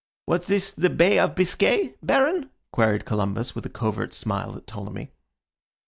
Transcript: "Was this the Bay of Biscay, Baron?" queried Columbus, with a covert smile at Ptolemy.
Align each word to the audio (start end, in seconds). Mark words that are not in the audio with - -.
"Was 0.25 0.47
this 0.47 0.71
the 0.71 0.89
Bay 0.89 1.19
of 1.19 1.35
Biscay, 1.35 1.93
Baron?" 2.01 2.49
queried 2.73 3.05
Columbus, 3.05 3.53
with 3.53 3.67
a 3.67 3.69
covert 3.69 4.15
smile 4.15 4.55
at 4.57 4.65
Ptolemy. 4.65 5.11